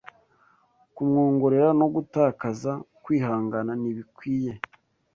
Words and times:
Kumwongorera 0.95 1.69
no 1.79 1.87
gutakaza 1.95 2.71
kwihangana 3.03 3.71
ntibikwiye 3.81 4.51